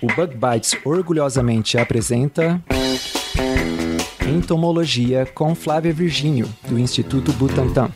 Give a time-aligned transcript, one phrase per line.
[0.00, 2.62] O Bug Bites orgulhosamente apresenta
[4.28, 7.90] Entomologia com Flávia Virgínio, do Instituto Butantan.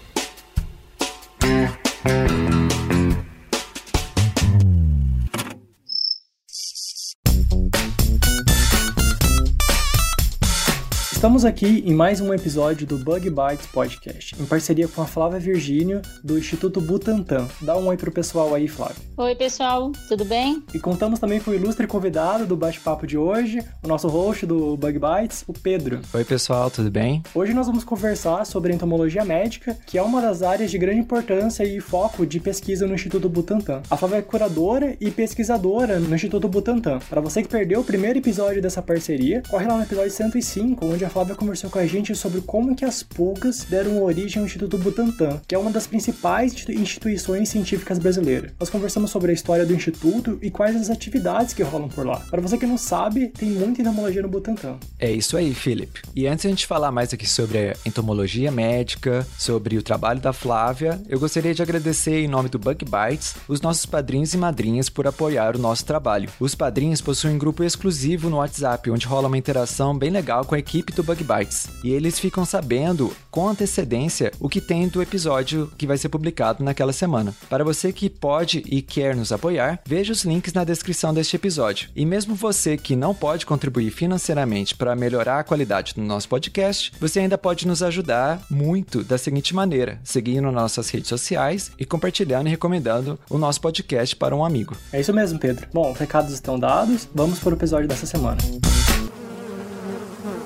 [11.23, 15.39] Estamos aqui em mais um episódio do Bug Bites Podcast, em parceria com a Flávia
[15.39, 17.47] Virgínio, do Instituto Butantan.
[17.61, 18.97] Dá um oi pro pessoal aí, Flávia.
[19.17, 20.65] Oi, pessoal, tudo bem?
[20.75, 24.77] E contamos também com o ilustre convidado do bate-papo de hoje, o nosso host do
[24.77, 26.01] Bug Bites, o Pedro.
[26.13, 27.23] Oi, pessoal, tudo bem?
[27.33, 31.63] Hoje nós vamos conversar sobre entomologia médica, que é uma das áreas de grande importância
[31.63, 33.81] e foco de pesquisa no Instituto Butantan.
[33.89, 36.99] A Flávia é curadora e pesquisadora no Instituto Butantan.
[37.09, 41.05] Para você que perdeu o primeiro episódio dessa parceria, corre lá no episódio 105, onde
[41.05, 44.79] a Flávia conversou com a gente sobre como que as pulgas deram origem ao Instituto
[44.79, 48.53] Butantan, que é uma das principais instituições científicas brasileiras.
[48.59, 52.19] Nós conversamos sobre a história do instituto e quais as atividades que rolam por lá.
[52.31, 54.79] Para você que não sabe, tem muita entomologia no Butantan.
[54.99, 56.01] É isso aí, Felipe.
[56.17, 60.19] E antes de a gente falar mais aqui sobre a entomologia médica, sobre o trabalho
[60.19, 64.39] da Flávia, eu gostaria de agradecer em nome do Bug Bites os nossos padrinhos e
[64.39, 66.31] madrinhas por apoiar o nosso trabalho.
[66.41, 70.55] Os padrinhos possuem um grupo exclusivo no WhatsApp, onde rola uma interação bem legal com
[70.55, 75.03] a equipe do Bug Bites e eles ficam sabendo com antecedência o que tem do
[75.03, 77.35] episódio que vai ser publicado naquela semana.
[77.49, 81.91] Para você que pode e quer nos apoiar, veja os links na descrição deste episódio.
[81.97, 86.93] E mesmo você que não pode contribuir financeiramente para melhorar a qualidade do nosso podcast,
[87.01, 92.49] você ainda pode nos ajudar muito da seguinte maneira: seguindo nossas redes sociais e compartilhando
[92.49, 94.77] e recomendando o nosso podcast para um amigo.
[94.93, 95.67] É isso mesmo, Pedro.
[95.73, 98.39] Bom, os recados estão dados, vamos para o episódio dessa semana.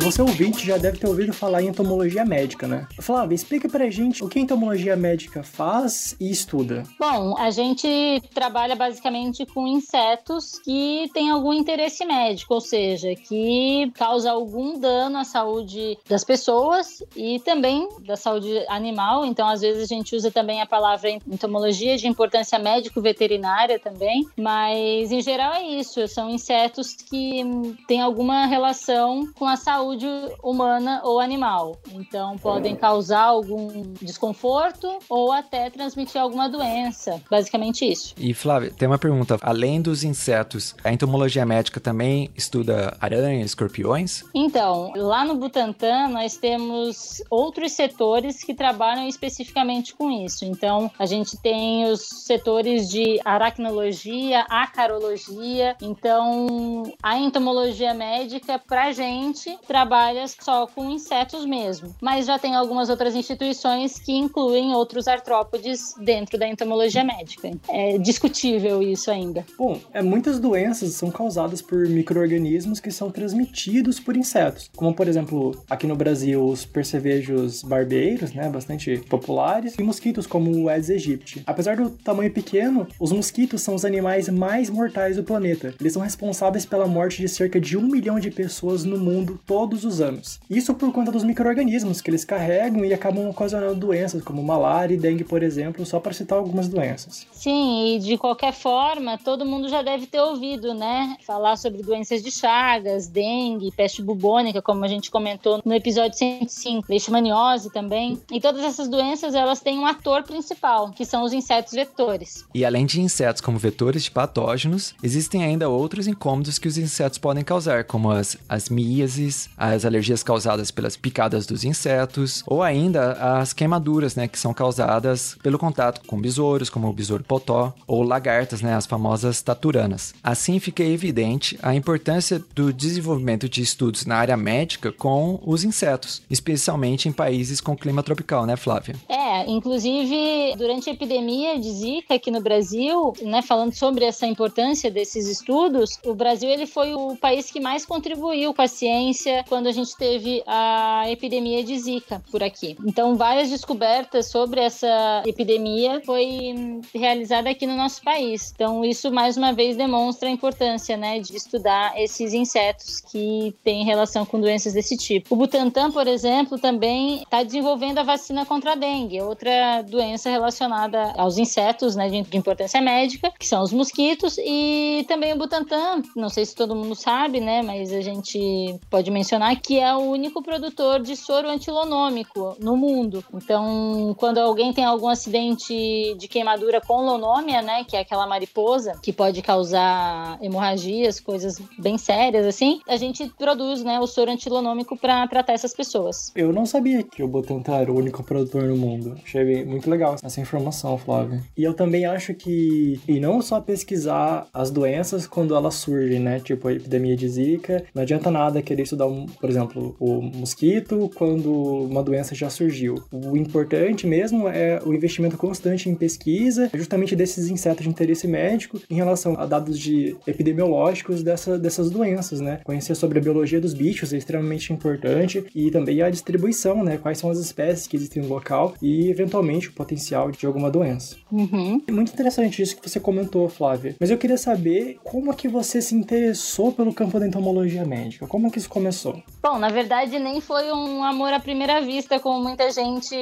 [0.00, 2.86] Você ouvinte já deve ter ouvido falar em entomologia médica, né?
[3.00, 6.82] Flávia, explica pra gente o que a entomologia médica faz e estuda.
[6.98, 13.90] Bom, a gente trabalha basicamente com insetos que têm algum interesse médico, ou seja, que
[13.94, 19.24] causa algum dano à saúde das pessoas e também da saúde animal.
[19.24, 25.12] Então, às vezes a gente usa também a palavra entomologia de importância médico-veterinária também, mas
[25.12, 27.42] em geral é isso, são insetos que
[27.86, 30.06] têm alguma relação com a saúde saúde
[30.42, 31.76] humana ou animal.
[31.92, 37.20] Então, podem causar algum desconforto ou até transmitir alguma doença.
[37.30, 38.14] Basicamente isso.
[38.18, 39.38] E, Flávia, tem uma pergunta.
[39.42, 44.22] Além dos insetos, a entomologia médica também estuda aranhas, escorpiões?
[44.34, 50.46] Então, lá no Butantan, nós temos outros setores que trabalham especificamente com isso.
[50.46, 55.76] Então, a gente tem os setores de aracnologia, acarologia.
[55.82, 62.88] Então, a entomologia médica, pra gente, trabalha só com insetos mesmo, mas já tem algumas
[62.88, 67.50] outras instituições que incluem outros artrópodes dentro da entomologia médica.
[67.68, 69.44] É discutível isso ainda.
[69.58, 75.08] Bom, é, muitas doenças são causadas por micro-organismos que são transmitidos por insetos, como por
[75.08, 80.90] exemplo, aqui no Brasil, os percevejos barbeiros, né, bastante populares, e mosquitos como o Aedes
[80.90, 81.42] aegypti.
[81.44, 85.74] Apesar do tamanho pequeno, os mosquitos são os animais mais mortais do planeta.
[85.80, 89.63] Eles são responsáveis pela morte de cerca de um milhão de pessoas no mundo todo
[89.64, 90.38] todos os anos.
[90.50, 94.98] Isso por conta dos micro-organismos que eles carregam e acabam ocasionando doenças como malária e
[94.98, 97.26] dengue, por exemplo, só para citar algumas doenças.
[97.32, 101.16] Sim, e de qualquer forma, todo mundo já deve ter ouvido, né?
[101.26, 106.86] Falar sobre doenças de Chagas, dengue, peste bubônica, como a gente comentou no episódio 105,
[106.90, 108.20] leishmaniose também.
[108.30, 112.44] E todas essas doenças, elas têm um ator principal, que são os insetos vetores.
[112.54, 117.16] E além de insetos como vetores de patógenos, existem ainda outros incômodos que os insetos
[117.16, 123.12] podem causar, como as, as míases, as alergias causadas pelas picadas dos insetos, ou ainda
[123.12, 128.02] as queimaduras, né, que são causadas pelo contato com besouros, como o besouro potó, ou
[128.02, 130.14] lagartas, né, as famosas taturanas.
[130.22, 136.22] Assim fica evidente a importância do desenvolvimento de estudos na área médica com os insetos,
[136.30, 138.96] especialmente em países com clima tropical, né, Flávia?
[139.08, 144.90] É, inclusive durante a epidemia de Zika aqui no Brasil, né, falando sobre essa importância
[144.90, 149.66] desses estudos, o Brasil ele foi o país que mais contribuiu com a ciência, quando
[149.66, 152.76] a gente teve a epidemia de Zika por aqui.
[152.86, 158.52] Então, várias descobertas sobre essa epidemia foi realizada aqui no nosso país.
[158.54, 163.84] Então, isso mais uma vez demonstra a importância, né, de estudar esses insetos que têm
[163.84, 165.34] relação com doenças desse tipo.
[165.34, 171.12] O Butantan, por exemplo, também está desenvolvendo a vacina contra a dengue, outra doença relacionada
[171.16, 176.28] aos insetos, né, de importância médica, que são os mosquitos, e também o Butantan, não
[176.28, 180.00] sei se todo mundo sabe, né, mas a gente pode mencionar mencionar, que é o
[180.00, 183.24] único produtor de soro antilonômico no mundo.
[183.32, 188.92] Então, quando alguém tem algum acidente de queimadura com lonômia, né, que é aquela mariposa
[189.02, 194.94] que pode causar hemorragias, coisas bem sérias assim, a gente produz, né, o soro antilonômico
[194.96, 196.30] para tratar essas pessoas.
[196.36, 199.16] Eu não sabia que o Butantan era o único produtor no mundo.
[199.24, 201.42] Achei muito legal essa informação, Flávia.
[201.56, 206.40] E eu também acho que e não só pesquisar as doenças quando elas surgem, né,
[206.40, 209.06] tipo a epidemia de Zika, não adianta nada querer estudar,
[209.40, 212.96] por exemplo, o mosquito quando uma doença já surgiu.
[213.12, 218.80] O importante mesmo é o investimento constante em pesquisa, justamente desses insetos de interesse médico
[218.90, 222.60] em relação a dados de epidemiológicos dessa, dessas doenças, né?
[222.64, 226.98] Conhecer sobre a biologia dos bichos é extremamente importante e também a distribuição, né?
[226.98, 231.16] Quais são as espécies que existem no local e eventualmente o potencial de alguma doença.
[231.30, 231.82] Uhum.
[231.86, 233.96] É muito interessante isso que você comentou, Flávia.
[233.98, 238.26] Mas eu queria saber como é que você se interessou pelo campo da entomologia médica.
[238.26, 239.03] Como é que isso começou?
[239.42, 243.14] Bom, na verdade nem foi um amor à primeira vista, como muita gente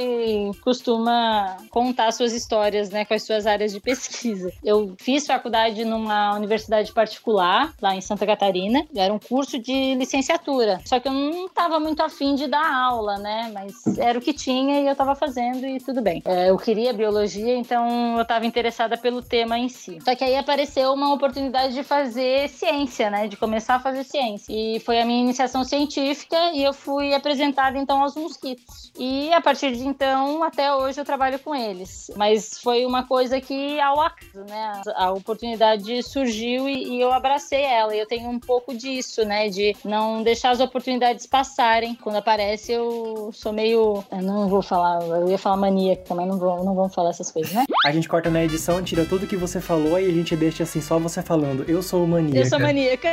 [0.62, 4.52] costuma contar suas histórias, né, com as suas áreas de pesquisa.
[4.62, 8.84] Eu fiz faculdade numa universidade particular, lá em Santa Catarina.
[8.94, 10.80] Era um curso de licenciatura.
[10.84, 13.50] Só que eu não estava muito afim de dar aula, né?
[13.52, 16.22] Mas era o que tinha e eu estava fazendo e tudo bem.
[16.24, 19.98] É, eu queria biologia, então eu estava interessada pelo tema em si.
[20.04, 23.28] Só que aí apareceu uma oportunidade de fazer ciência, né?
[23.28, 24.52] De começar a fazer ciência.
[24.52, 28.92] E foi a minha iniciação científica e eu fui apresentada então aos mosquitos.
[28.98, 32.10] E a partir de então, até hoje eu trabalho com eles.
[32.14, 34.82] Mas foi uma coisa que ao acaso, né?
[34.94, 37.96] A oportunidade surgiu e, e eu abracei ela.
[37.96, 39.48] E eu tenho um pouco disso, né?
[39.48, 41.94] De não deixar as oportunidades passarem.
[41.94, 44.04] Quando aparece, eu sou meio.
[44.12, 47.30] Eu não vou falar, eu ia falar maníaca, mas não, vou, não vamos falar essas
[47.30, 47.64] coisas, né?
[47.86, 50.82] A gente corta na edição, tira tudo que você falou e a gente deixa assim
[50.82, 51.64] só você falando.
[51.66, 52.38] Eu sou maníaca.
[52.38, 53.08] Eu sou maníaca.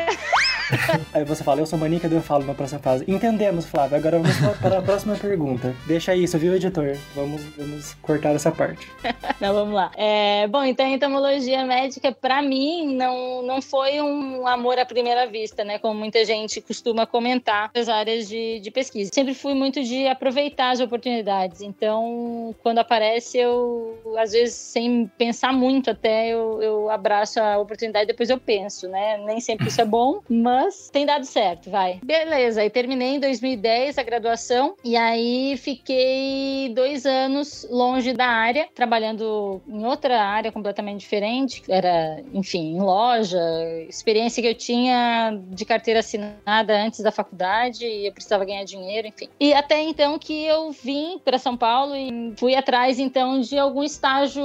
[1.13, 3.05] Aí você fala, eu sou maníaca, daí eu falo na próxima fase.
[3.07, 3.97] Entendemos, Flávio.
[3.97, 5.75] Agora vamos para a próxima pergunta.
[5.87, 6.97] Deixa isso, viu, editor?
[7.15, 8.87] Vamos, vamos cortar essa parte.
[9.39, 9.91] não, vamos lá.
[9.95, 15.27] É, bom, então a entomologia médica, para mim, não, não foi um amor à primeira
[15.27, 15.79] vista, né?
[15.79, 19.11] Como muita gente costuma comentar nas áreas de, de pesquisa.
[19.13, 21.61] Sempre fui muito de aproveitar as oportunidades.
[21.61, 28.05] Então, quando aparece, eu, às vezes, sem pensar muito até, eu, eu abraço a oportunidade
[28.05, 29.17] e depois eu penso, né?
[29.25, 31.99] Nem sempre isso é bom, mas tem dado certo, vai.
[32.03, 38.67] Beleza, aí terminei em 2010 a graduação e aí fiquei dois anos longe da área,
[38.73, 41.63] trabalhando em outra área completamente diferente.
[41.67, 43.39] Era, enfim, em loja,
[43.87, 49.07] experiência que eu tinha de carteira assinada antes da faculdade e eu precisava ganhar dinheiro,
[49.07, 49.29] enfim.
[49.39, 53.83] E até então que eu vim para São Paulo e fui atrás então de algum
[53.83, 54.43] estágio,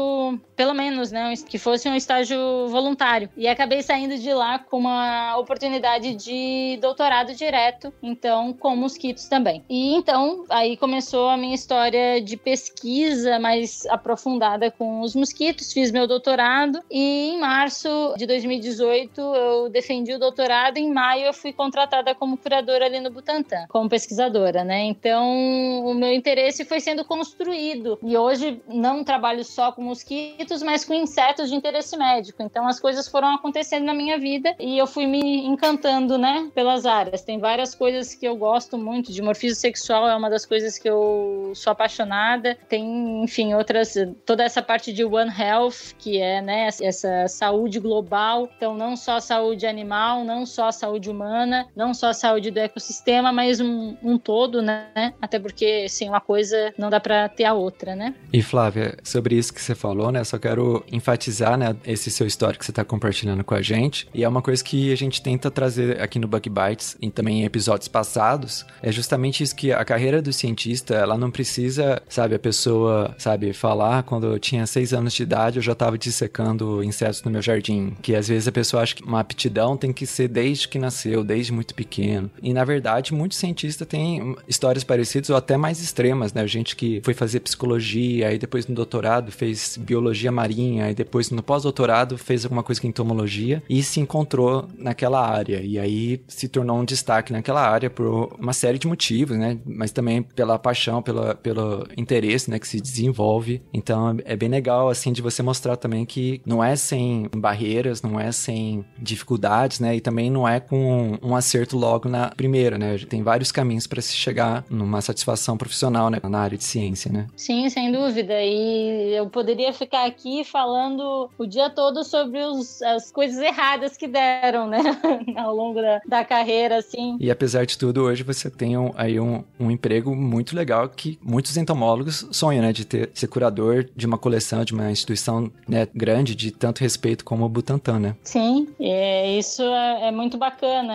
[0.57, 2.39] pelo menos, né, que fosse um estágio
[2.69, 3.29] voluntário.
[3.37, 9.65] E acabei saindo de lá com uma oportunidade de doutorado direto, então com mosquitos também.
[9.69, 15.91] E então aí começou a minha história de pesquisa mais aprofundada com os mosquitos, fiz
[15.91, 21.53] meu doutorado e em março de 2018 eu defendi o doutorado, em maio eu fui
[21.53, 24.85] contratada como curadora ali no Butantan, como pesquisadora, né?
[24.85, 30.85] Então o meu interesse foi sendo construído e hoje não trabalho só com mosquitos, mas
[30.85, 32.43] com insetos de interesse médico.
[32.43, 36.87] Então as coisas foram acontecendo na minha vida e eu fui me encantando, né, pelas
[36.87, 37.23] áreas.
[37.23, 40.89] Tem várias coisas que eu gosto muito, de morfismo sexual é uma das coisas que
[40.89, 42.57] eu sou apaixonada.
[42.69, 43.95] Tem, enfim, outras,
[44.25, 48.49] toda essa parte de One Health, que é, né, essa saúde global.
[48.57, 53.61] Então, não só saúde animal, não só saúde humana, não só saúde do ecossistema, mas
[53.61, 55.15] um, um todo, né?
[55.21, 58.15] Até porque, sem uma coisa não dá para ter a outra, né?
[58.33, 62.61] E Flávia, sobre isso que você falou, né, só quero enfatizar, né, esse seu histórico
[62.61, 64.09] que você está compartilhando com a gente.
[64.15, 67.45] E é uma coisa que a gente tenta trazer aqui no Bug Bites e também
[67.55, 72.39] episódios passados, é justamente isso que a carreira do cientista, ela não precisa, sabe, a
[72.39, 77.23] pessoa, sabe, falar quando eu tinha seis anos de idade eu já estava dissecando insetos
[77.23, 80.27] no meu jardim, que às vezes a pessoa acha que uma aptidão tem que ser
[80.27, 82.29] desde que nasceu, desde muito pequeno.
[82.43, 86.45] E na verdade, muitos cientistas têm histórias parecidas ou até mais extremas, né?
[86.47, 91.43] Gente que foi fazer psicologia, aí depois no doutorado fez biologia marinha, aí depois no
[91.43, 95.61] pós-doutorado fez alguma coisa com entomologia e se encontrou naquela área.
[95.63, 99.59] E aí se tornou um destaque naquela área por uma série de motivos, né?
[99.67, 102.59] Mas também pela paixão, pela, pelo interesse, né?
[102.59, 103.63] Que se desenvolve.
[103.73, 108.19] Então é bem legal, assim, de você mostrar também que não é sem barreiras, não
[108.19, 109.95] é sem dificuldades, né?
[109.97, 112.97] E também não é com um acerto logo na primeira, né?
[113.09, 116.19] Tem vários caminhos para se chegar numa satisfação profissional, né?
[116.23, 117.27] Na área de ciência, né?
[117.37, 118.35] Sim, sem dúvida.
[118.43, 124.09] E eu poderia ficar aqui falando o dia todo sobre os, as coisas erradas que
[124.09, 124.79] deram, né?
[125.37, 127.19] ao longo da, da carreira, assim.
[127.21, 131.19] E apesar de tudo, hoje você tem um, aí um, um emprego muito legal que
[131.23, 132.73] muitos entomólogos sonham, né?
[132.73, 137.25] De ter, ser curador de uma coleção, de uma instituição né, grande, de tanto respeito
[137.25, 138.17] como o Butantan, né?
[138.23, 140.95] Sim, é, isso é, é muito bacana.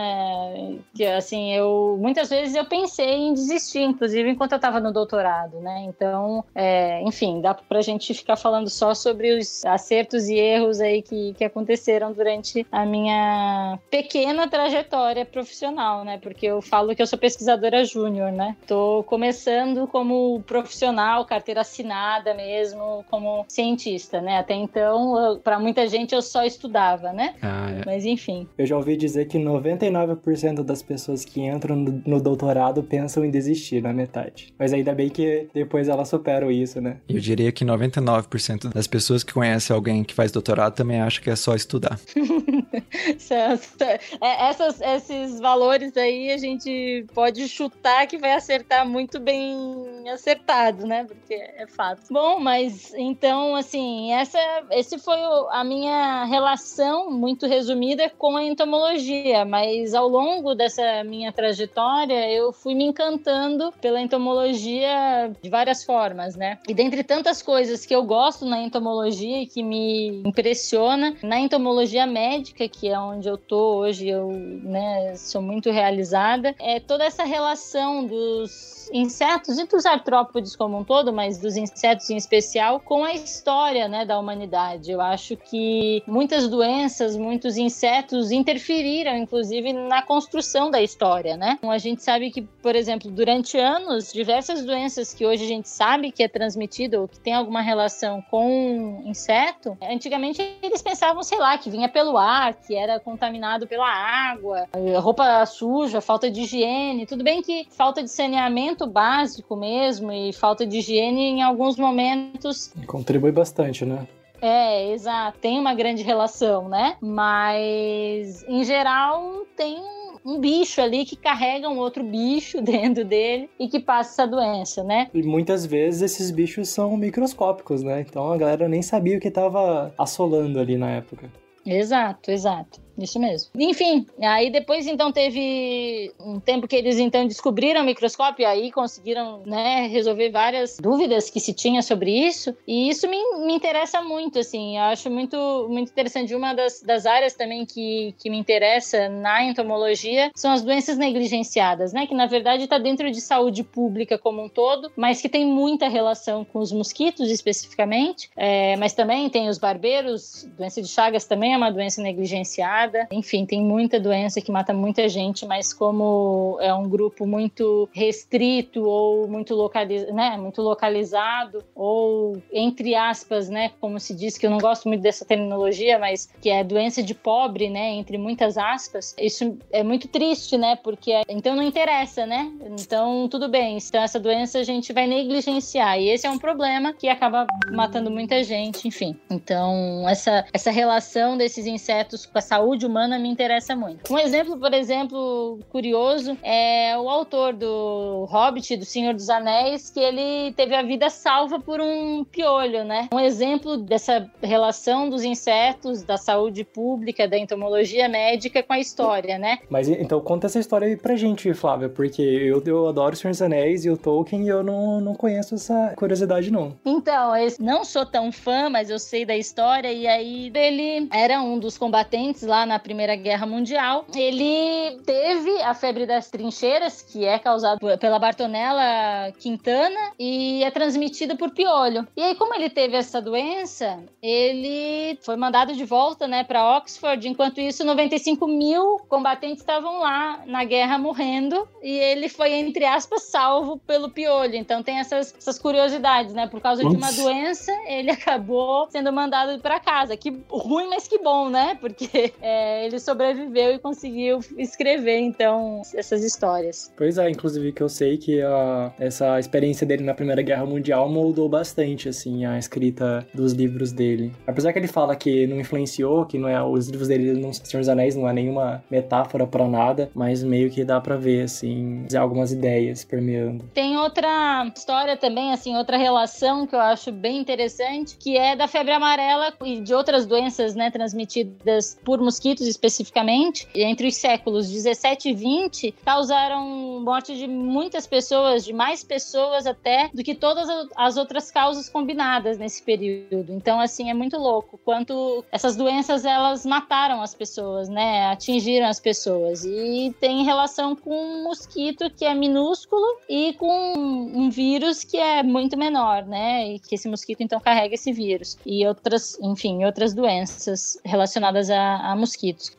[0.93, 5.59] Que, assim, eu muitas vezes eu pensei em desistir, inclusive enquanto eu estava no doutorado,
[5.59, 5.85] né?
[5.87, 11.01] Então, é, enfim, dá pra gente ficar falando só sobre os acertos e erros aí
[11.01, 16.17] que, que aconteceram durante a minha pequena trajetória profissional, né?
[16.29, 18.55] Porque eu falo que eu sou pesquisadora júnior, né?
[18.67, 24.37] Tô começando como profissional, carteira assinada mesmo, como cientista, né?
[24.37, 27.33] Até então, para muita gente eu só estudava, né?
[27.41, 27.81] Ah, é.
[27.83, 28.47] Mas enfim.
[28.57, 33.31] Eu já ouvi dizer que 99% das pessoas que entram no, no doutorado pensam em
[33.31, 34.53] desistir na metade.
[34.57, 36.97] Mas ainda bem que depois elas superam isso, né?
[37.09, 41.29] Eu diria que 99% das pessoas que conhecem alguém que faz doutorado também acham que
[41.31, 41.99] é só estudar.
[44.21, 50.85] É, essas, esses valores aí a gente pode chutar que vai acertar muito bem acertado,
[50.85, 51.03] né?
[51.03, 52.03] Porque é fato.
[52.11, 54.39] Bom, mas então, assim, essa,
[54.71, 55.17] esse foi
[55.51, 62.53] a minha relação muito resumida com a entomologia, mas ao longo dessa minha trajetória eu
[62.53, 66.59] fui me encantando pela entomologia de várias formas, né?
[66.67, 72.05] E dentre tantas coisas que eu gosto na entomologia e que me impressiona, na entomologia
[72.05, 77.23] médica, que é onde eu tô hoje, eu né, sou muito realizada, é toda essa
[77.23, 83.03] relação dos insetos e dos artrópodes como um todo, mas dos insetos em especial, com
[83.03, 84.91] a história né, da humanidade.
[84.91, 91.55] Eu acho que muitas doenças, muitos insetos interferiram, inclusive, na construção da história, né?
[91.57, 95.69] Então, a gente sabe que, por exemplo, durante anos, diversas doenças que hoje a gente
[95.69, 101.37] sabe que é transmitida ou que tem alguma relação com inseto, antigamente eles pensavam, sei
[101.37, 104.67] lá, que vinha pelo ar, que era contaminado pela água,
[104.99, 107.05] roupa suja, falta de higiene.
[107.05, 111.77] Tudo bem que falta de saneamento saneamento básico mesmo e falta de higiene em alguns
[111.77, 112.73] momentos.
[112.87, 114.07] Contribui bastante, né?
[114.41, 115.37] É, exato.
[115.39, 116.95] Tem uma grande relação, né?
[117.01, 119.77] Mas, em geral, tem
[120.25, 124.83] um bicho ali que carrega um outro bicho dentro dele e que passa essa doença,
[124.83, 125.09] né?
[125.13, 128.01] E muitas vezes esses bichos são microscópicos, né?
[128.01, 131.29] Então a galera nem sabia o que estava assolando ali na época.
[131.65, 132.81] Exato, exato.
[133.03, 133.49] Isso mesmo.
[133.57, 138.71] Enfim, aí depois então teve um tempo que eles então descobriram o microscópio e aí
[138.71, 142.55] conseguiram, né, resolver várias dúvidas que se tinha sobre isso.
[142.67, 146.35] E isso me, me interessa muito, assim, eu acho muito, muito interessante.
[146.35, 151.93] Uma das, das áreas também que, que me interessa na entomologia são as doenças negligenciadas,
[151.93, 155.45] né, que na verdade está dentro de saúde pública como um todo, mas que tem
[155.45, 161.25] muita relação com os mosquitos especificamente, é, mas também tem os barbeiros, doença de Chagas
[161.25, 166.57] também é uma doença negligenciada enfim, tem muita doença que mata muita gente, mas como
[166.61, 170.11] é um grupo muito restrito ou muito, localiz...
[170.13, 175.01] né, muito localizado, ou entre aspas, né, como se diz, que eu não gosto muito
[175.01, 180.07] dessa terminologia, mas que é doença de pobre, né, entre muitas aspas, isso é muito
[180.07, 182.51] triste, né, porque então não interessa, né?
[182.79, 186.93] Então tudo bem, então essa doença a gente vai negligenciar e esse é um problema
[186.93, 189.15] que acaba matando muita gente, enfim.
[189.29, 194.11] Então essa essa relação desses insetos com a saúde saúde humana me interessa muito.
[194.11, 199.99] Um exemplo, por exemplo, curioso é o autor do Hobbit, do Senhor dos Anéis, que
[199.99, 203.09] ele teve a vida salva por um piolho, né?
[203.13, 209.37] Um exemplo dessa relação dos insetos, da saúde pública, da entomologia médica com a história,
[209.37, 209.59] né?
[209.69, 213.31] Mas então conta essa história aí pra gente, Flávia, porque eu, eu adoro o Senhor
[213.31, 216.77] dos Anéis e o Tolkien e eu não, não conheço essa curiosidade, não.
[216.85, 221.41] Então, eu não sou tão fã, mas eu sei da história, e aí ele era
[221.41, 224.05] um dos combatentes lá na Primeira Guerra Mundial.
[224.15, 231.35] Ele teve a febre das trincheiras, que é causada pela Bartonella Quintana e é transmitida
[231.35, 232.07] por piolho.
[232.15, 237.27] E aí, como ele teve essa doença, ele foi mandado de volta, né, para Oxford.
[237.27, 243.23] Enquanto isso, 95 mil combatentes estavam lá na guerra morrendo e ele foi, entre aspas,
[243.23, 244.55] salvo pelo piolho.
[244.55, 246.47] Então tem essas, essas curiosidades, né?
[246.47, 250.15] Por causa de uma doença, ele acabou sendo mandado para casa.
[250.17, 251.77] Que ruim, mas que bom, né?
[251.79, 256.91] Porque é, ele sobreviveu e conseguiu escrever, então, essas histórias.
[256.97, 261.07] Pois é, inclusive que eu sei que a, essa experiência dele na Primeira Guerra Mundial
[261.07, 264.33] moldou bastante, assim, a escrita dos livros dele.
[264.47, 267.81] Apesar que ele fala que não influenciou, que não é os livros dele, não, Senhor
[267.81, 272.05] dos Anéis, não é nenhuma metáfora para nada, mas meio que dá para ver, assim,
[272.17, 273.63] algumas ideias permeando.
[273.73, 278.67] Tem outra história também, assim, outra relação que eu acho bem interessante, que é da
[278.67, 284.69] febre amarela e de outras doenças, né, transmitidas por mosquitos mosquitos especificamente, entre os séculos
[284.69, 290.69] 17 e 20, causaram morte de muitas pessoas, de mais pessoas até do que todas
[290.95, 293.53] as outras causas combinadas nesse período.
[293.53, 298.27] Então, assim, é muito louco quanto essas doenças elas mataram as pessoas, né?
[298.27, 299.65] Atingiram as pessoas.
[299.65, 305.43] E tem relação com um mosquito que é minúsculo e com um vírus que é
[305.43, 306.73] muito menor, né?
[306.73, 308.57] E que esse mosquito então carrega esse vírus.
[308.65, 312.28] E outras, enfim, outras doenças relacionadas a, a mosquitos.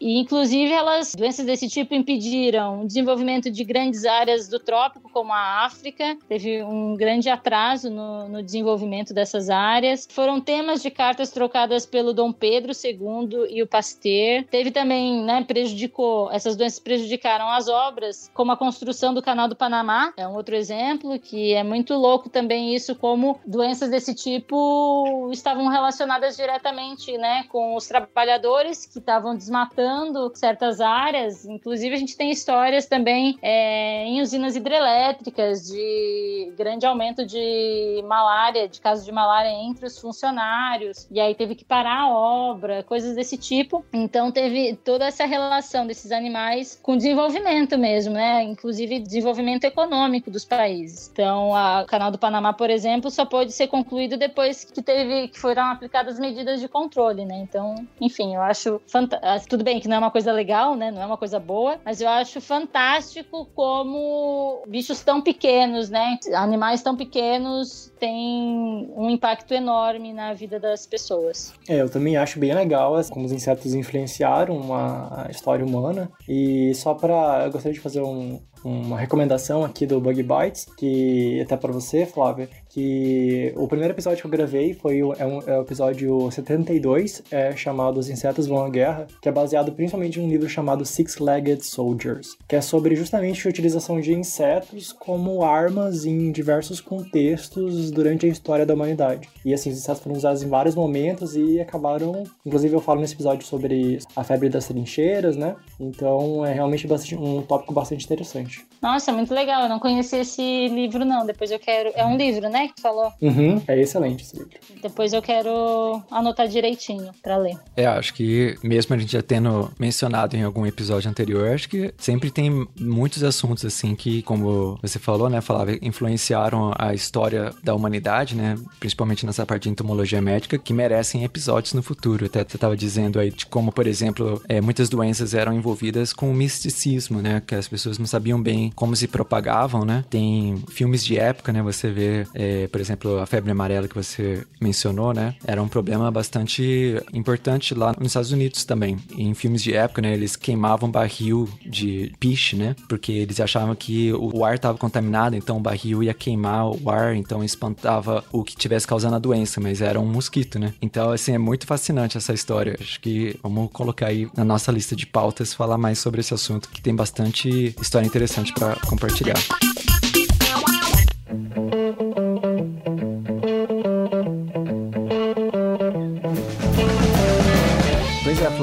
[0.00, 5.32] E inclusive elas, doenças desse tipo impediram o desenvolvimento de grandes áreas do trópico, como
[5.32, 6.16] a África.
[6.28, 10.06] Teve um grande atraso no, no desenvolvimento dessas áreas.
[10.10, 14.44] Foram temas de cartas trocadas pelo Dom Pedro II e o Pasteur.
[14.50, 19.56] Teve também, né, prejudicou, essas doenças prejudicaram as obras, como a construção do Canal do
[19.56, 25.30] Panamá, é um outro exemplo, que é muito louco também isso, como doenças desse tipo
[25.32, 31.44] estavam relacionadas diretamente, né, com os trabalhadores que estavam desmatando certas áreas.
[31.44, 38.68] Inclusive, a gente tem histórias também é, em usinas hidrelétricas de grande aumento de malária,
[38.68, 43.14] de casos de malária entre os funcionários, e aí teve que parar a obra, coisas
[43.14, 43.84] desse tipo.
[43.92, 48.42] Então, teve toda essa relação desses animais com desenvolvimento mesmo, né?
[48.44, 51.10] Inclusive desenvolvimento econômico dos países.
[51.12, 55.38] Então, o Canal do Panamá, por exemplo, só pode ser concluído depois que teve que
[55.38, 57.38] foram aplicadas medidas de controle, né?
[57.38, 59.29] Então, enfim, eu acho fantástico.
[59.38, 60.90] Tudo bem que não é uma coisa legal, né?
[60.90, 66.18] Não é uma coisa boa, mas eu acho fantástico como bichos tão pequenos, né?
[66.34, 71.52] Animais tão pequenos têm um impacto enorme na vida das pessoas.
[71.68, 76.10] É, eu também acho bem legal como os insetos influenciaram a história humana.
[76.28, 81.40] E só para eu gostaria de fazer um, uma recomendação aqui do Bug Bites, que
[81.40, 85.40] até para você, Flávia, que o primeiro episódio que eu gravei foi o, é, um,
[85.40, 90.20] é o episódio 72, é, chamado Os Insetos Vão à Guerra, que é baseado principalmente
[90.20, 95.42] em um livro chamado Six-Legged Soldiers, que é sobre justamente a utilização de insetos como
[95.42, 99.28] armas em diversos contextos durante a história da humanidade.
[99.44, 103.14] E assim, os insetos foram usados em vários momentos e acabaram, inclusive eu falo nesse
[103.14, 105.56] episódio sobre a febre das trincheiras, né?
[105.78, 108.49] Então é realmente bastante, um tópico bastante interessante.
[108.80, 109.62] Nossa, muito legal.
[109.62, 111.26] Eu não conhecia esse livro, não.
[111.26, 111.90] Depois eu quero.
[111.94, 112.68] É um livro, né?
[112.68, 113.12] Que tu falou?
[113.20, 114.58] Uhum, é excelente esse livro.
[114.82, 117.58] Depois eu quero anotar direitinho pra ler.
[117.76, 121.92] É, acho que mesmo a gente já tendo mencionado em algum episódio anterior, acho que
[121.98, 127.74] sempre tem muitos assuntos assim que, como você falou, né, falava, influenciaram a história da
[127.74, 128.56] humanidade, né?
[128.78, 132.24] Principalmente nessa parte de entomologia médica, que merecem episódios no futuro.
[132.24, 136.30] Até você estava dizendo aí de como, por exemplo, é, muitas doenças eram envolvidas com
[136.30, 137.42] o misticismo, né?
[137.46, 140.04] Que as pessoas não sabiam bem como se propagavam, né?
[140.08, 141.62] Tem filmes de época, né?
[141.62, 145.34] Você vê, é, por exemplo, a febre amarela que você mencionou, né?
[145.44, 148.96] Era um problema bastante importante lá nos Estados Unidos também.
[149.16, 150.12] Em filmes de época, né?
[150.12, 152.74] Eles queimavam barril de piche, né?
[152.88, 157.14] Porque eles achavam que o ar estava contaminado, então o barril ia queimar o ar,
[157.14, 160.72] então espantava o que tivesse causando a doença, mas era um mosquito, né?
[160.80, 162.76] Então, assim, é muito fascinante essa história.
[162.80, 166.68] Acho que vamos colocar aí na nossa lista de pautas falar mais sobre esse assunto,
[166.68, 169.36] que tem bastante história interessante para compartilhar.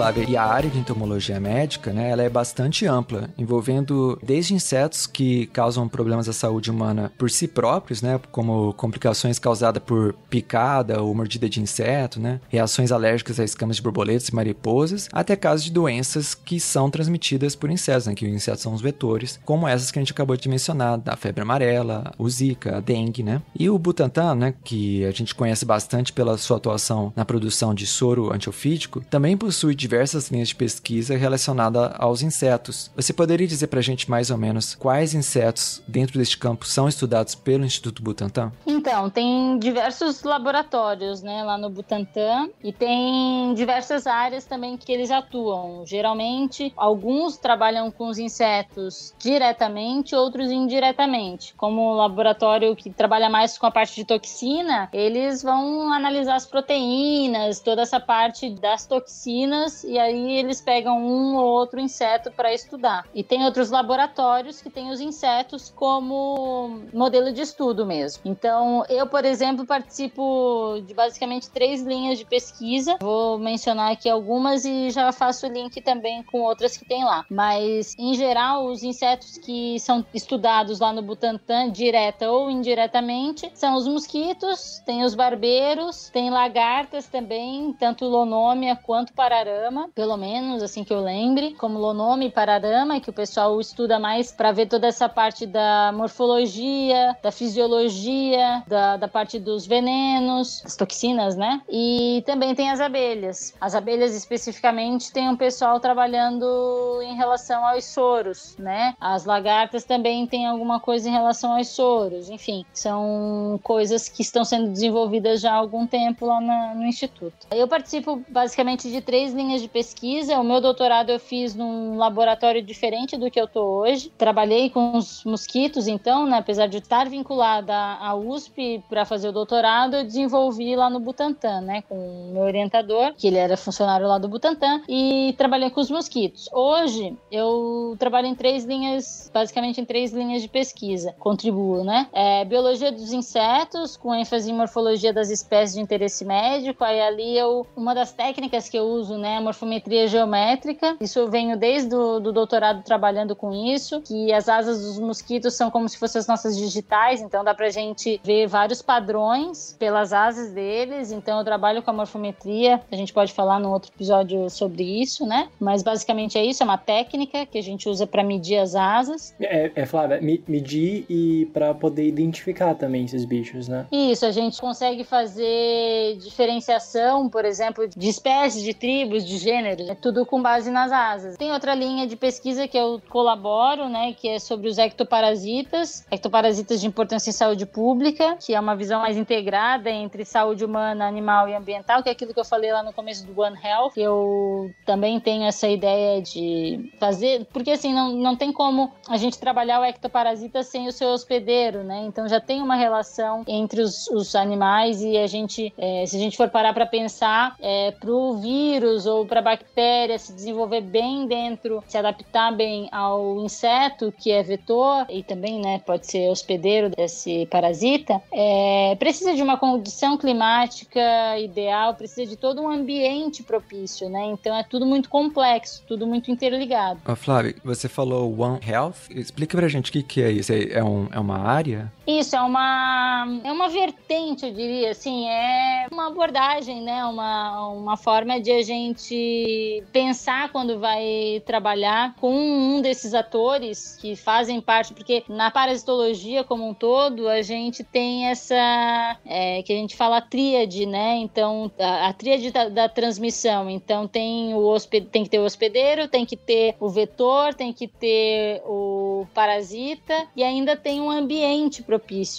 [0.07, 5.05] Flávia, e a área de entomologia médica, né, ela é bastante ampla, envolvendo desde insetos
[5.05, 11.01] que causam problemas à saúde humana por si próprios, né, como complicações causadas por picada
[11.01, 15.65] ou mordida de inseto, né, reações alérgicas a escamas de borboletas e mariposas, até casos
[15.65, 19.67] de doenças que são transmitidas por insetos, né, que os insetos são os vetores, como
[19.67, 23.41] essas que a gente acabou de mencionar, da febre amarela, o zika, a dengue, né.
[23.59, 27.85] E o Butantan, né, que a gente conhece bastante pela sua atuação na produção de
[27.85, 32.91] soro antiofídico, também possui diversas linhas de pesquisa relacionadas aos insetos.
[32.95, 36.87] Você poderia dizer para a gente mais ou menos quais insetos dentro deste campo são
[36.87, 38.51] estudados pelo Instituto Butantan?
[38.65, 45.09] Então, tem diversos laboratórios né, lá no Butantan e tem diversas áreas também que eles
[45.09, 45.83] atuam.
[45.83, 51.55] Geralmente, alguns trabalham com os insetos diretamente, outros indiretamente.
[51.57, 56.45] Como o laboratório que trabalha mais com a parte de toxina, eles vão analisar as
[56.45, 62.53] proteínas, toda essa parte das toxinas e aí eles pegam um ou outro inseto para
[62.53, 63.05] estudar.
[63.13, 68.21] E tem outros laboratórios que têm os insetos como modelo de estudo mesmo.
[68.25, 72.97] Então, eu, por exemplo, participo de basicamente três linhas de pesquisa.
[73.01, 77.25] Vou mencionar aqui algumas e já faço link também com outras que tem lá.
[77.29, 83.75] Mas, em geral, os insetos que são estudados lá no Butantan, direta ou indiretamente, são
[83.75, 89.37] os mosquitos, tem os barbeiros, tem lagartas também, tanto lonômia quanto parará
[89.77, 93.99] Pararama, pelo menos assim que eu lembre, como Lonome e Pararama, que o pessoal estuda
[93.99, 100.61] mais para ver toda essa parte da morfologia, da fisiologia, da, da parte dos venenos,
[100.63, 101.61] das toxinas, né?
[101.69, 103.53] E também tem as abelhas.
[103.61, 108.95] As abelhas especificamente tem um pessoal trabalhando em relação aos soros, né?
[108.99, 112.29] As lagartas também têm alguma coisa em relação aos soros.
[112.29, 117.47] Enfim, são coisas que estão sendo desenvolvidas já há algum tempo lá na, no instituto.
[117.51, 120.39] Eu participo basicamente de três linhas de pesquisa.
[120.39, 124.11] O meu doutorado eu fiz num laboratório diferente do que eu tô hoje.
[124.17, 126.37] Trabalhei com os mosquitos, então, né?
[126.37, 131.61] Apesar de estar vinculada à USP para fazer o doutorado, eu desenvolvi lá no Butantan,
[131.61, 131.83] né?
[131.83, 135.89] Com o meu orientador, que ele era funcionário lá do Butantan, e trabalhei com os
[135.89, 136.49] mosquitos.
[136.51, 141.15] Hoje eu trabalho em três linhas, basicamente em três linhas de pesquisa.
[141.19, 142.07] Contribuo, né?
[142.13, 146.83] É, biologia dos insetos, com ênfase em morfologia das espécies de interesse médico.
[146.83, 150.97] Aí ali eu, uma das técnicas que eu uso, né, morfometria geométrica.
[150.99, 155.53] Isso eu venho desde o do doutorado trabalhando com isso, que as asas dos mosquitos
[155.53, 160.11] são como se fossem as nossas digitais, então dá pra gente ver vários padrões pelas
[160.11, 161.11] asas deles.
[161.11, 162.81] Então eu trabalho com a morfometria.
[162.91, 165.47] A gente pode falar num outro episódio sobre isso, né?
[165.59, 169.33] Mas basicamente é isso, é uma técnica que a gente usa para medir as asas.
[169.39, 173.85] É, é Flávia, medir e para poder identificar também esses bichos, né?
[173.91, 179.95] Isso, a gente consegue fazer diferenciação, por exemplo, de espécies, de tribos, de gêneros, é
[179.95, 181.37] tudo com base nas asas.
[181.37, 186.81] Tem outra linha de pesquisa que eu colaboro, né, que é sobre os ectoparasitas, ectoparasitas
[186.81, 191.47] de importância em saúde pública, que é uma visão mais integrada entre saúde humana, animal
[191.47, 193.93] e ambiental, que é aquilo que eu falei lá no começo do One Health.
[193.95, 199.37] Eu também tenho essa ideia de fazer, porque assim, não, não tem como a gente
[199.37, 202.03] trabalhar o ectoparasita sem o seu hospedeiro, né?
[202.05, 206.19] Então já tem uma relação entre os, os animais e a gente, é, se a
[206.19, 210.81] gente for parar para pensar, é, para o vírus ou para a bactéria se desenvolver
[210.81, 216.29] bem dentro, se adaptar bem ao inseto que é vetor e também, né, pode ser
[216.29, 223.43] hospedeiro desse parasita, é, precisa de uma condição climática ideal, precisa de todo um ambiente
[223.43, 224.25] propício, né?
[224.25, 226.99] Então é tudo muito complexo, tudo muito interligado.
[227.07, 229.09] Oh, Flávio, você falou One Health.
[229.09, 230.51] Explica pra gente o que, que é isso.
[230.53, 231.91] É, um, é uma área?
[232.07, 237.03] Isso, é uma, é uma vertente, eu diria, assim, é uma abordagem, né?
[237.03, 244.15] Uma, uma forma de a gente pensar quando vai trabalhar com um desses atores que
[244.15, 249.75] fazem parte, porque na parasitologia como um todo, a gente tem essa, é, que a
[249.75, 251.17] gente fala tríade, né?
[251.17, 253.69] Então, a, a tríade da, da, transmissão.
[253.69, 257.73] Então, tem, o hosped, tem que ter o hospedeiro, tem que ter o vetor, tem
[257.73, 261.96] que ter o parasita e ainda tem um ambiente propício,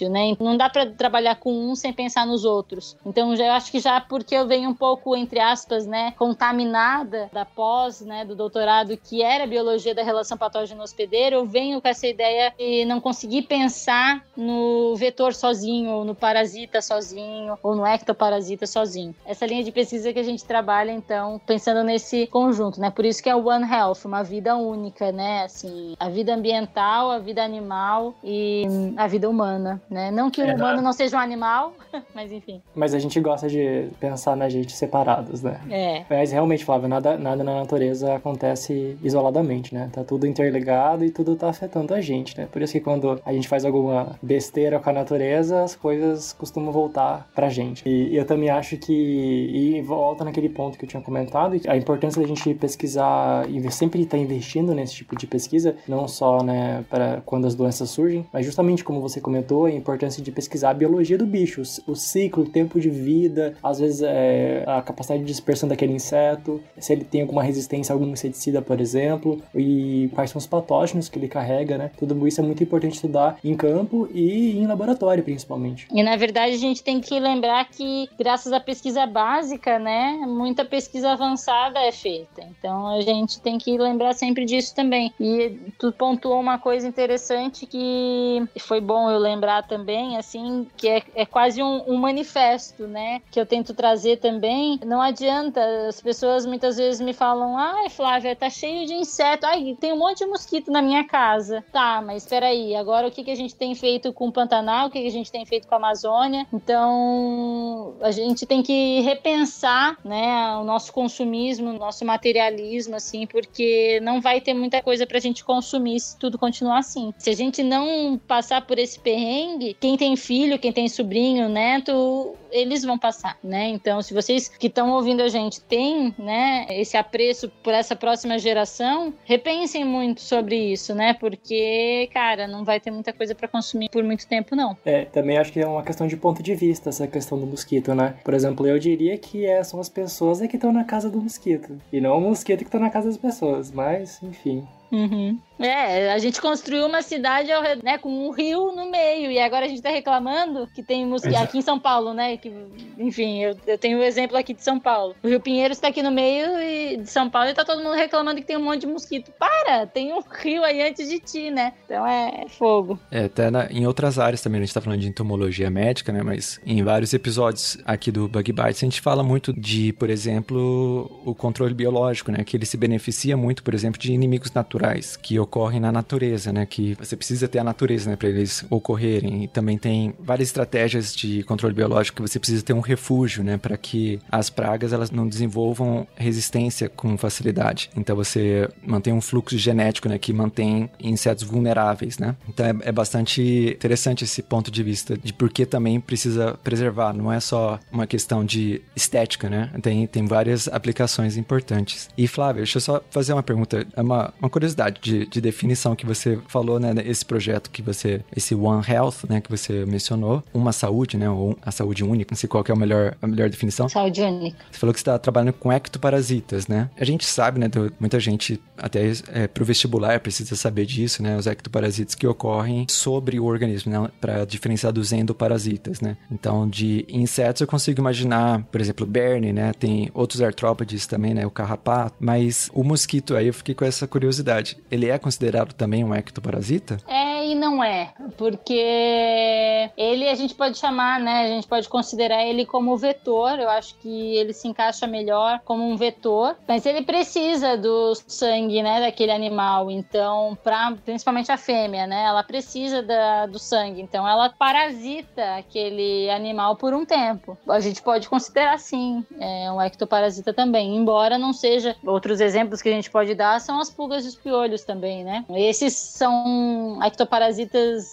[0.09, 0.37] né?
[0.39, 2.97] Não dá para trabalhar com um sem pensar nos outros.
[3.05, 7.45] Então, eu acho que já porque eu venho um pouco, entre aspas, né, contaminada da
[7.45, 12.53] pós, né, do doutorado, que era biologia da relação patógeno-hospedeiro, eu venho com essa ideia
[12.59, 19.15] de não conseguir pensar no vetor sozinho, ou no parasita sozinho, ou no ectoparasita sozinho.
[19.25, 22.91] Essa linha de pesquisa que a gente trabalha, então, pensando nesse conjunto, né?
[22.91, 25.45] Por isso que é One Health, uma vida única, né?
[25.45, 28.65] Assim, a vida ambiental, a vida animal e
[28.97, 29.48] a vida humana,
[29.89, 30.11] né?
[30.11, 31.73] Não que o é, humano não seja um animal,
[32.15, 32.61] mas enfim.
[32.75, 35.61] Mas a gente gosta de pensar na gente separados, né?
[35.71, 36.05] É.
[36.11, 39.89] Mas realmente, Flávio, nada, nada na natureza acontece isoladamente, né?
[39.93, 42.49] Tá tudo interligado e tudo tá afetando a gente, né?
[42.51, 46.73] Por isso que quando a gente faz alguma besteira com a natureza, as coisas costumam
[46.73, 47.83] voltar pra gente.
[47.87, 51.77] E, e eu também acho que, e volta naquele ponto que eu tinha comentado, a
[51.77, 56.43] importância da gente pesquisar e sempre estar tá investindo nesse tipo de pesquisa, não só,
[56.43, 60.71] né, para quando as doenças surgem, mas justamente como você comentou, a importância de pesquisar
[60.71, 65.21] a biologia do bicho, o ciclo, o tempo de vida, às vezes é, a capacidade
[65.21, 70.11] de dispersão daquele inseto, se ele tem alguma resistência a algum inseticida, por exemplo, e
[70.15, 71.91] quais são os patógenos que ele carrega, né?
[71.97, 75.87] Tudo isso é muito importante estudar em campo e em laboratório, principalmente.
[75.93, 80.65] E na verdade a gente tem que lembrar que, graças à pesquisa básica, né, muita
[80.65, 82.43] pesquisa avançada é feita.
[82.59, 85.13] Então a gente tem que lembrar sempre disso também.
[85.21, 91.03] E tu pontuou uma coisa interessante que foi bom eu lembrar também, assim, que é,
[91.15, 94.81] é quase um, um manifesto, né, que eu tento trazer também.
[94.85, 99.77] Não adianta, as pessoas muitas vezes me falam, ai Flávia, tá cheio de inseto, ai,
[99.79, 101.65] tem um monte de mosquito na minha casa.
[101.73, 104.87] Tá, mas espera aí, agora o que, que a gente tem feito com o Pantanal,
[104.87, 106.47] o que, que a gente tem feito com a Amazônia?
[106.53, 114.01] Então, a gente tem que repensar, né, o nosso consumismo, o nosso materialismo, assim, porque
[114.03, 117.13] não vai ter muita coisa pra gente consumir se tudo continuar assim.
[117.19, 122.35] Se a gente não passar por esse perrengue, quem tem filho, quem tem sobrinho, neto,
[122.53, 123.69] eles vão passar, né?
[123.69, 128.39] Então, se vocês que estão ouvindo a gente têm, né, esse apreço por essa próxima
[128.39, 131.15] geração, repensem muito sobre isso, né?
[131.15, 134.77] Porque, cara, não vai ter muita coisa para consumir por muito tempo, não.
[134.85, 137.95] É, também acho que é uma questão de ponto de vista essa questão do mosquito,
[137.95, 138.15] né?
[138.23, 141.81] Por exemplo, eu diria que é, são as pessoas que estão na casa do mosquito
[141.91, 144.67] e não o mosquito que está na casa das pessoas, mas enfim.
[144.93, 145.39] Uhum.
[145.59, 147.51] É, a gente construiu uma cidade
[147.83, 151.37] né, com um rio no meio, e agora a gente tá reclamando que tem mosquito
[151.37, 152.37] aqui em São Paulo, né?
[152.37, 152.53] Que,
[152.99, 155.15] enfim, eu, eu tenho o um exemplo aqui de São Paulo.
[155.23, 157.95] O Rio Pinheiro está aqui no meio e, de São Paulo e tá todo mundo
[157.95, 159.33] reclamando que tem um monte de mosquito.
[159.39, 159.87] Para!
[159.87, 161.73] Tem um rio aí antes de ti, né?
[161.85, 162.99] Então é fogo.
[163.11, 166.23] É, até na, em outras áreas também, a gente tá falando de entomologia médica, né?
[166.23, 171.11] Mas em vários episódios aqui do Bug Bites, a gente fala muito de, por exemplo,
[171.25, 172.45] o controle biológico, né?
[172.45, 176.67] Que ele se beneficia muito, por exemplo, de inimigos naturais que ocorrem na natureza, né?
[176.67, 178.17] Que você precisa ter a natureza, né?
[178.17, 179.45] Para eles ocorrerem.
[179.45, 183.57] E também tem várias estratégias de controle biológico que você precisa ter um refúgio, né?
[183.57, 187.91] Para que as pragas elas não desenvolvam resistência com facilidade.
[187.97, 190.19] Então você mantém um fluxo genético, né?
[190.19, 192.37] Que mantém insetos vulneráveis, né?
[192.49, 193.43] Então é, é bastante
[193.75, 197.13] interessante esse ponto de vista de por que também precisa preservar.
[197.13, 199.71] Não é só uma questão de estética, né?
[199.83, 202.09] Tem, tem várias aplicações importantes.
[202.17, 205.95] E Flávia, deixa eu só fazer uma pergunta, é uma, uma curiosidade de, de definição
[205.95, 206.95] que você falou, né?
[207.05, 209.41] Esse projeto que você, esse One Health, né?
[209.41, 211.29] Que você mencionou, uma saúde, né?
[211.29, 213.89] Ou a saúde única, não sei qual é a melhor, a melhor definição.
[213.89, 214.57] Saúde única.
[214.71, 216.91] Você falou que você está trabalhando com ectoparasitas, né?
[216.99, 217.69] A gente sabe, né?
[217.99, 221.37] Muita gente, até é, pro vestibular, precisa saber disso, né?
[221.37, 224.11] Os ectoparasitas que ocorrem sobre o organismo, né?
[224.21, 226.17] Para diferenciar dos endoparasitas, né?
[226.31, 229.73] Então, de insetos eu consigo imaginar, por exemplo, berne, né?
[229.73, 231.47] Tem outros artrópodes também, né?
[231.47, 232.17] O carrapato.
[232.21, 236.97] Mas o mosquito, aí eu fiquei com essa curiosidade ele é considerado também um ectoparasita?
[237.07, 241.45] É e não é, porque ele a gente pode chamar, né?
[241.45, 243.59] A gente pode considerar ele como vetor.
[243.59, 248.83] Eu acho que ele se encaixa melhor como um vetor, mas ele precisa do sangue,
[248.83, 249.91] né, daquele animal.
[249.91, 254.03] Então, para principalmente a fêmea, né, ela precisa da, do sangue.
[254.03, 257.57] Então, ela parasita aquele animal por um tempo.
[257.69, 261.97] A gente pode considerar sim, é um ectoparasita também, embora não seja.
[262.05, 265.45] Outros exemplos que a gente pode dar são as pulgas e os piolhos também, né?
[265.51, 267.38] Esses são ectoparasitas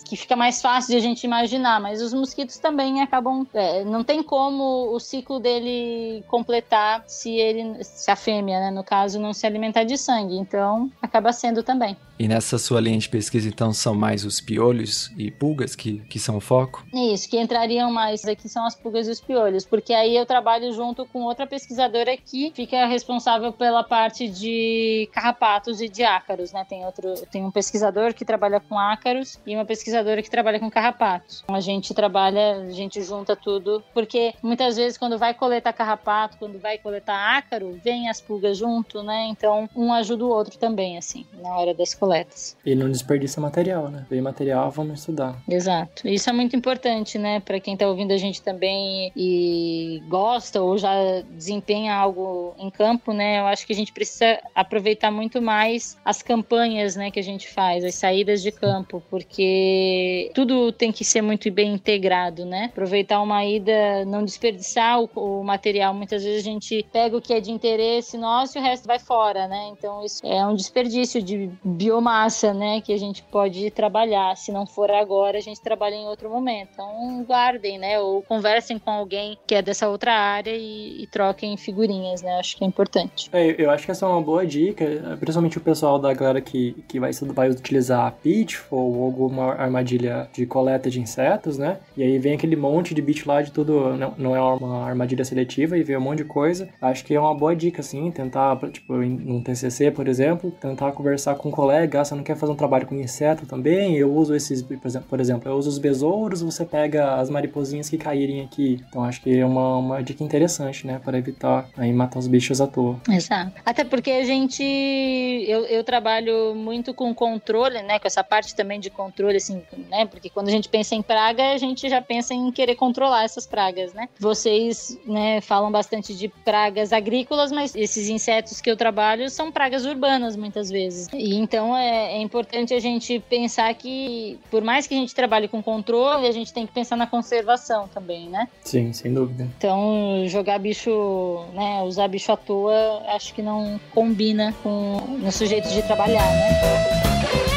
[0.08, 3.46] que fica mais fácil de a gente imaginar, mas os mosquitos também acabam.
[3.54, 8.84] É, não tem como o ciclo dele completar se ele, se a fêmea, né, no
[8.84, 10.38] caso, não se alimentar de sangue.
[10.38, 11.98] Então, acaba sendo também.
[12.18, 16.18] E nessa sua linha de pesquisa, então, são mais os piolhos e pulgas que, que
[16.18, 16.86] são o foco?
[16.94, 20.72] Isso, que entrariam mais aqui são as pulgas e os piolhos, porque aí eu trabalho
[20.72, 26.66] junto com outra pesquisadora que fica responsável pela parte de carrapatos e de ácaros, né?
[26.68, 29.14] Tem outro, tem um pesquisador que trabalha com ácaros
[29.45, 31.43] e uma pesquisadora que trabalha com carrapatos.
[31.47, 36.60] A gente trabalha, a gente junta tudo, porque muitas vezes quando vai coletar carrapato, quando
[36.60, 39.28] vai coletar ácaro, vem as pulgas junto, né?
[39.30, 42.58] Então, um ajuda o outro também, assim, na hora das coletas.
[42.65, 44.06] E não desperdiça material, né?
[44.10, 45.41] Vem material, vamos estudar.
[45.49, 46.08] Exato.
[46.08, 47.39] Isso é muito importante, né?
[47.39, 50.93] Para quem tá ouvindo a gente também e gosta ou já
[51.32, 53.39] desempenha algo em campo, né?
[53.39, 57.47] Eu acho que a gente precisa aproveitar muito mais as campanhas, né, que a gente
[57.47, 62.65] faz, as saídas de campo, porque tudo tem que ser muito bem integrado, né?
[62.65, 65.94] Aproveitar uma ida, não desperdiçar o, o material.
[65.94, 69.00] Muitas vezes a gente pega o que é de interesse nosso e o resto vai
[69.00, 69.70] fora, né?
[69.72, 74.36] Então isso é um desperdício de bio biomassa, né, que a gente pode trabalhar.
[74.36, 76.70] Se não for agora, a gente trabalha em outro momento.
[76.74, 81.56] Então, guardem, né, ou conversem com alguém que é dessa outra área e, e troquem
[81.58, 82.39] figurinhas, né?
[82.39, 83.30] Acho que é importante.
[83.32, 84.86] É, eu acho que essa é uma boa dica,
[85.20, 90.46] principalmente o pessoal da galera que, que vai, vai utilizar a Pitfall alguma armadilha de
[90.46, 91.78] coleta de insetos, né?
[91.98, 95.26] E aí vem aquele monte de bit lá de tudo, não, não é uma armadilha
[95.26, 96.70] seletiva e vem um monte de coisa.
[96.82, 101.36] Acho que é uma boa dica, assim, tentar, tipo, num TCC, por exemplo, tentar conversar
[101.36, 104.36] com um colega pegar, você não quer fazer um trabalho com inseto também, eu uso
[104.36, 108.82] esses, por exemplo, eu uso os besouros, você pega as mariposinhas que caírem aqui.
[108.90, 112.60] Então acho que é uma, uma dica interessante, né, para evitar aí matar os bichos
[112.60, 113.00] à toa.
[113.10, 113.52] Exato.
[113.66, 118.00] Até porque a gente, eu, eu trabalho muito com controle, né?
[118.00, 120.06] Com essa parte também de controle, assim, né?
[120.06, 123.45] Porque quando a gente pensa em praga, a gente já pensa em querer controlar essas
[123.45, 124.10] pragas, né?
[124.19, 129.86] Vocês, né, falam bastante de pragas agrícolas, mas esses insetos que eu trabalho são pragas
[129.86, 131.08] urbanas muitas vezes.
[131.13, 135.48] E então é, é importante a gente pensar que, por mais que a gente trabalhe
[135.48, 138.48] com controle, a gente tem que pensar na conservação também, né?
[138.63, 139.48] Sim, sem dúvida.
[139.58, 145.69] Então, jogar bicho, né, usar bicho à toa, acho que não combina com no sujeito
[145.69, 147.55] de trabalhar, né?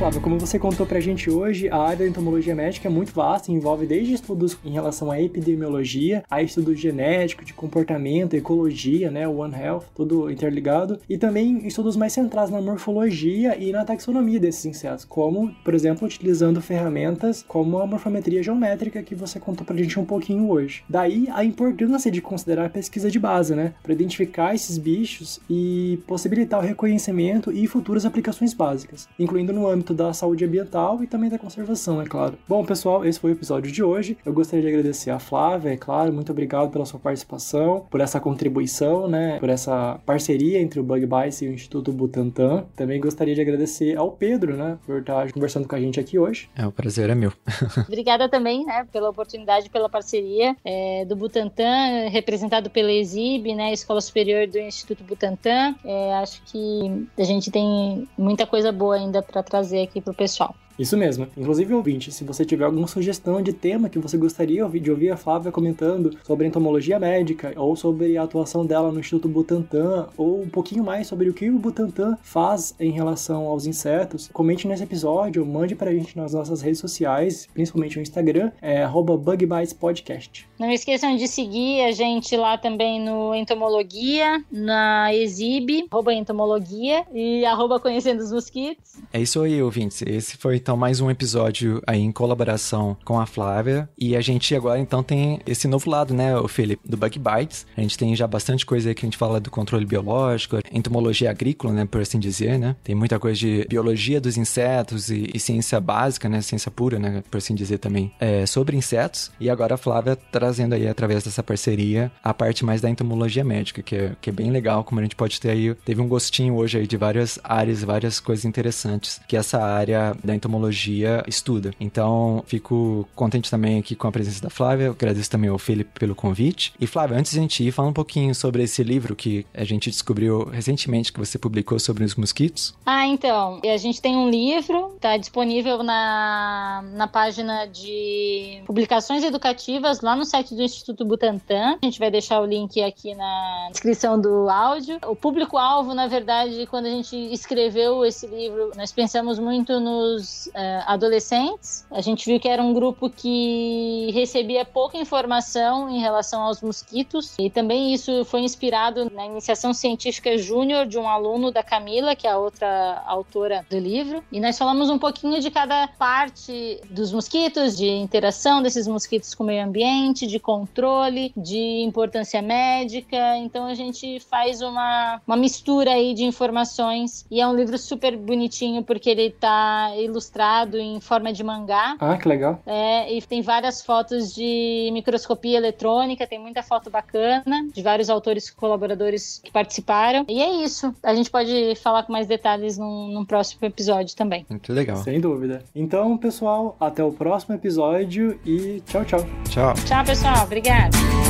[0.00, 3.52] Flávio, como você contou pra gente hoje, a área da entomologia médica é muito vasta,
[3.52, 9.54] envolve desde estudos em relação à epidemiologia, a estudos genéticos, de comportamento, ecologia, né, One
[9.54, 15.04] Health, tudo interligado, e também estudos mais centrados na morfologia e na taxonomia desses insetos,
[15.04, 20.06] como, por exemplo, utilizando ferramentas como a morfometria geométrica que você contou pra gente um
[20.06, 20.82] pouquinho hoje.
[20.88, 25.98] Daí a importância de considerar a pesquisa de base, né, para identificar esses bichos e
[26.06, 31.30] possibilitar o reconhecimento e futuras aplicações básicas, incluindo no âmbito da saúde ambiental e também
[31.30, 32.38] da conservação, é claro.
[32.48, 34.16] Bom, pessoal, esse foi o episódio de hoje.
[34.24, 38.20] Eu gostaria de agradecer a Flávia, é claro, muito obrigado pela sua participação, por essa
[38.20, 42.64] contribuição, né, por essa parceria entre o Bug Bites e o Instituto Butantan.
[42.76, 46.48] Também gostaria de agradecer ao Pedro, né, por estar conversando com a gente aqui hoje.
[46.56, 47.32] É, o prazer é meu.
[47.86, 54.00] Obrigada também, né, pela oportunidade, pela parceria é, do Butantan, representado pela ESIB, né, Escola
[54.00, 55.74] Superior do Instituto Butantan.
[55.84, 60.14] É, acho que a gente tem muita coisa boa ainda para trazer aqui para o
[60.14, 60.54] pessoal.
[60.80, 61.28] Isso mesmo.
[61.36, 65.16] Inclusive, ouvinte, se você tiver alguma sugestão de tema que você gostaria de ouvir a
[65.16, 70.48] Flávia comentando sobre entomologia médica, ou sobre a atuação dela no Instituto Butantan, ou um
[70.48, 75.44] pouquinho mais sobre o que o Butantan faz em relação aos insetos, comente nesse episódio,
[75.44, 80.48] mande pra gente nas nossas redes sociais, principalmente no Instagram, é BugBitesPodcast.
[80.58, 87.44] Não esqueçam de seguir a gente lá também no Entomologia, na Exib, arroba Entomologia e
[87.44, 88.94] arroba Conhecendo os Mosquitos.
[89.12, 90.00] É isso aí, ouvintes.
[90.02, 93.88] Esse foi então mais um episódio aí em colaboração com a Flávia.
[93.98, 97.66] E a gente agora então tem esse novo lado, né, o Felipe, do Bug Bites.
[97.76, 101.28] A gente tem já bastante coisa aí que a gente fala do controle biológico, entomologia
[101.28, 102.76] agrícola, né, por assim dizer, né?
[102.84, 107.24] Tem muita coisa de biologia dos insetos e, e ciência básica, né, ciência pura, né,
[107.28, 109.32] por assim dizer também, é, sobre insetos.
[109.40, 113.82] E agora a Flávia trazendo aí através dessa parceria a parte mais da entomologia médica,
[113.82, 116.54] que é, que é bem legal, como a gente pode ter aí, teve um gostinho
[116.54, 121.70] hoje aí de várias áreas, várias coisas interessantes que essa área da entomologia estuda.
[121.80, 126.14] Então, fico contente também aqui com a presença da Flávia, agradeço também ao Felipe pelo
[126.14, 126.72] convite.
[126.80, 129.64] E Flávia, antes de a gente ir, fala um pouquinho sobre esse livro que a
[129.64, 132.74] gente descobriu recentemente que você publicou sobre os mosquitos.
[132.84, 140.00] Ah, então, a gente tem um livro, tá disponível na, na página de publicações educativas
[140.00, 141.78] lá no site do Instituto Butantan.
[141.80, 144.98] A gente vai deixar o link aqui na descrição do áudio.
[145.06, 150.84] O público-alvo, na verdade, quando a gente escreveu esse livro, nós pensamos muito nos uh,
[150.86, 151.86] adolescentes.
[151.90, 157.34] A gente viu que era um grupo que recebia pouca informação em relação aos mosquitos.
[157.38, 162.26] E também isso foi inspirado na iniciação científica júnior de um aluno da Camila, que
[162.26, 164.22] é a outra autora do livro.
[164.32, 169.44] E nós falamos um pouquinho de cada parte dos mosquitos, de interação desses mosquitos com
[169.44, 173.36] o meio ambiente, de controle, de importância médica.
[173.38, 177.26] Então a gente faz uma, uma mistura aí de informações.
[177.30, 180.29] E é um livro super bonitinho porque ele está ilustrado
[180.78, 181.96] em forma de mangá.
[181.98, 182.60] Ah, que legal.
[182.66, 188.50] É, e tem várias fotos de microscopia eletrônica, tem muita foto bacana de vários autores
[188.50, 190.24] colaboradores que participaram.
[190.28, 190.94] E é isso.
[191.02, 194.46] A gente pode falar com mais detalhes num, num próximo episódio também.
[194.48, 194.96] Muito legal.
[194.96, 195.62] Sem dúvida.
[195.74, 199.20] Então, pessoal, até o próximo episódio e tchau, tchau.
[199.48, 199.74] Tchau.
[199.86, 200.44] Tchau, pessoal.
[200.44, 201.29] Obrigada.